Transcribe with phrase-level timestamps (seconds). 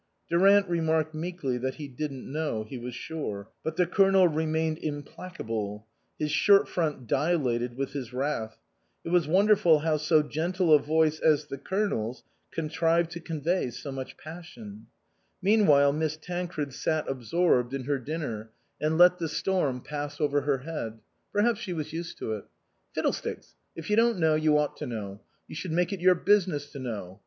[0.31, 3.49] Durant remarked meekly that he didn't know, he was sure.
[3.63, 5.85] But the Colonel remained implac able;
[6.17, 8.57] his shirt front dilated with his wrath;
[9.03, 13.91] it was wonderful how so gentle a voice as the Colonel's contrived to convey so
[13.91, 14.87] much passion.
[15.39, 19.81] Meanwhile Miss Tancred sat absorbed in her 19 THE COSMOPOLITAN dinner and let the storm
[19.81, 20.99] pass over her head.
[21.31, 22.45] Perhaps she was used to it."
[22.95, 23.53] Fiddlesticks!
[23.75, 26.79] If you don't know, you ought to know; you should make it your business to
[26.79, 27.19] know.